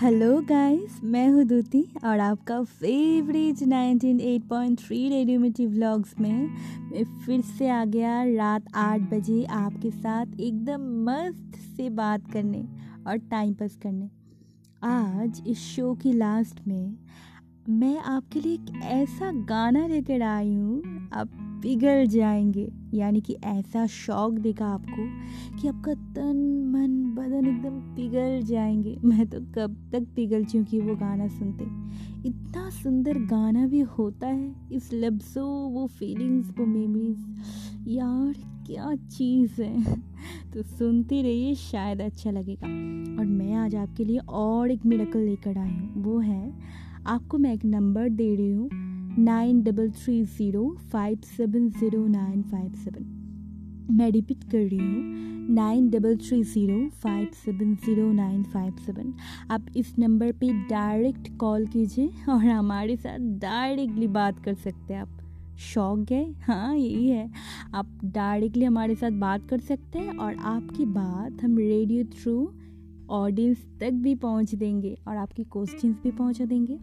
Hello 0.00 0.40
guys, 0.40 1.00
मैं 1.04 1.28
हूँ 1.28 1.44
दूती 1.44 1.82
और 2.04 2.20
आपका 2.20 2.62
फेवरेट 2.62 3.56
98.3 3.56 5.10
रेडियोमेटिव 5.10 5.70
व्लॉग्स 5.70 6.14
में 6.20 6.48
मैं 6.92 7.04
फिर 7.04 7.40
से 7.40 7.68
आ 7.68 7.84
गया 7.84 8.22
रात 8.24 8.62
आठ 8.74 9.00
बजे 9.00 9.44
आपके 9.44 9.90
साथ 9.90 10.40
एकदम 10.40 10.86
मस्त 11.10 11.58
से 11.76 11.90
बात 11.90 12.30
करने 12.32 12.64
और 13.06 13.16
टाइम 13.16 13.54
पास 13.54 13.76
करने। 13.82 14.08
आज 14.82 15.42
इस 15.46 15.58
शो 15.58 15.94
की 15.94 16.12
लास्ट 16.12 16.66
में 16.68 16.96
मैं 17.68 17.98
आपके 17.98 18.40
लिए 18.40 18.54
एक 18.54 18.80
ऐसा 18.82 19.32
गाना 19.32 19.86
लेकर 19.86 20.22
आई 20.22 20.54
हूँ। 20.54 21.10
आप 21.12 21.49
पिघल 21.62 22.06
जाएँगे। 22.06 22.72
यानी 22.94 23.20
कि 23.20 23.36
ऐसा 23.44 23.86
शौक 23.86 24.32
देगा 24.32 24.66
आपको 24.66 25.06
कि 25.60 25.68
आपका 25.68 25.94
तन, 25.94 26.64
मन, 26.66 27.14
बदन 27.14 27.46
एकदम 27.46 27.70
पिघल 27.70 28.42
जाएँगे। 28.42 28.98
मैं 29.04 29.26
तो 29.26 29.40
कब 29.40 29.90
तक 29.92 30.06
पिघल 30.16 30.44
चुकी 30.44 30.80
वो 30.80 30.96
गाना 30.96 31.28
सुनते। 31.28 31.64
इतना 32.28 32.70
सुंदर 32.70 33.18
गाना 33.18 33.66
भी 33.66 33.80
होता 33.80 34.26
है, 34.26 34.54
इस 34.72 34.90
लफ्ज़ों, 34.94 35.72
वो 35.72 35.86
फीलिंग्स 35.86 36.50
वो 36.58 36.66
मेमोरीज 36.66 37.24
यार, 37.88 38.34
क्या 38.66 38.94
चीज़ 38.94 39.62
है। 39.62 39.94
तो 40.54 40.62
सुनते 40.62 41.22
रहिए, 41.22 41.54
शायद 41.54 42.00
अच्छा 42.00 42.30
लगेगा। 42.30 42.66
और 43.18 43.26
मैं 43.26 43.54
आज 43.54 43.74
आपके 43.74 44.04
लिए 44.04 44.18
और 44.18 44.70
एक 44.70 44.86
मिड़कल 44.86 45.20
लेकर 45.20 45.58
आई 45.58 45.70
हूँ। 45.70 46.02
वो 46.02 46.18
है, 46.18 46.54
आपको 47.06 47.38
मैं 47.38 47.54
एक 47.54 47.64
नंबर 47.64 48.08
दे 48.08 48.34
रही 48.34 48.50
हूँ। 48.50 48.89
Nine 49.18 49.62
double 49.62 49.90
three 49.92 50.22
zero 50.24 50.64
five 50.92 51.20
seven 51.26 51.68
zero 51.70 52.06
nine 52.06 52.42
five 52.42 52.72
seven. 52.74 53.94
मैं 53.94 54.10
रिपीट 54.10 54.44
कर 54.44 54.58
रही 54.58 54.78
हूँ, 54.78 55.48
nine 55.54 55.88
double 55.90 56.16
three 56.18 56.42
zero 56.44 56.78
five 57.02 57.28
seven 57.34 57.74
zero 57.76 58.10
nine 58.12 58.42
five 58.44 58.76
seven. 58.86 59.12
आप 59.50 59.66
इस 59.76 59.94
नंबर 59.98 60.32
पे 60.32 60.52
डायरेक्ट 60.68 61.28
कॉल 61.38 61.66
कीजिए 61.66 62.10
और 62.28 62.44
हमारे 62.44 62.96
साथ 62.96 63.18
डायरेक्टली 63.40 64.06
बात 64.08 64.38
कर 64.44 64.54
सकते 64.54 64.94
हैं। 64.94 65.00
आप 65.00 65.18
शौक 65.64 66.12
है? 66.12 66.24
हाँ 66.42 66.76
यही 66.76 67.08
है। 67.08 67.28
आप 67.74 67.98
डायरेक्टली 68.04 68.64
हमारे 68.64 68.94
साथ 68.94 69.18
बात 69.20 69.48
कर 69.48 69.60
सकते 69.60 69.98
हैं 69.98 70.16
और 70.16 70.36
आपकी 70.46 70.84
बात 70.86 71.42
हम 71.44 71.58
रेडियो 71.58 72.04
थ्रू 72.14 72.52
ऑडियंस 73.12 73.66
तक 73.80 73.92
भी 73.92 74.14
पहुँच 74.16 74.54
देंगे 74.54 74.96
और 75.08 75.16
आपकी 75.16 75.44
क्वेश्चंस 75.44 75.96
भी 76.02 76.10
पहुँचा 76.10 76.44
देंगे। 76.44 76.78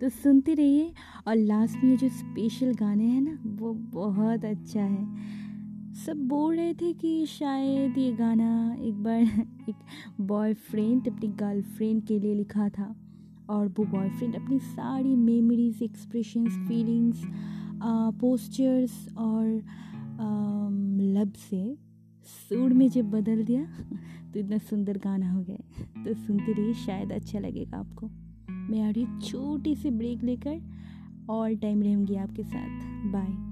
तो 0.00 0.08
सुनते 0.08 0.54
रहिए 0.54 0.92
और 1.28 1.36
लास्ट 1.36 1.82
में 1.84 1.90
ये 1.90 1.96
जो 1.96 2.08
स्पेशल 2.08 2.72
गाने 2.74 3.04
हैं 3.04 3.20
ना, 3.20 3.38
वो 3.44 3.72
बहुत 3.72 4.44
अच्छा 4.44 4.82
है। 4.82 5.94
सब 5.96 6.16
बोल 6.28 6.56
रहे 6.56 6.74
थे 6.74 6.92
कि 6.92 7.24
शायद 7.26 7.98
ये 7.98 8.12
गाना 8.12 8.76
एक 8.80 9.02
बार 9.02 9.20
एक 9.68 9.76
बॉयफ्रेंड 10.20 11.08
अपनी 11.08 11.28
गर्लफ्रेंड 11.28 12.02
के 12.06 12.18
लिए 12.18 12.34
लिखा 12.34 12.68
था। 12.68 12.94
और 13.50 13.68
वो 13.68 13.84
बॉयफ्रेंड 13.84 14.34
अपनी 14.36 14.58
सारी 14.58 15.14
मेमोरीज 15.16 15.82
एक्सप्रेशंस 15.82 16.68
फीलिंग्स 16.68 17.22
पोस्चर्स 18.20 19.08
और 19.18 19.46
लब 21.16 21.32
से 21.40 21.76
सुर 22.48 22.72
में 22.72 22.88
जब 22.90 23.10
बदल 23.10 23.44
दिया 23.44 23.64
तो 24.32 24.40
इतना 24.40 24.58
सुंदर 24.70 24.98
गाना 24.98 25.32
हो 25.32 25.42
गया 25.42 26.02
तो 26.04 26.14
सुनते 26.14 26.52
रहिए, 26.52 26.74
शायद 26.86 27.12
अच्छा 27.12 27.38
लगेगा 27.38 27.78
आपको। 27.78 28.10
मैं 28.70 28.82
आ 28.82 28.90
रही 28.90 29.06
छोटी 29.20 29.74
सी 29.74 29.90
ब्रेक 29.90 30.24
लेकर। 30.24 30.60
ऑल 31.30 31.56
टाइम 31.56 31.82
रहूँगी 31.82 32.16
आपके 32.16 32.42
साथ। 32.42 32.80
बाय 33.12 33.47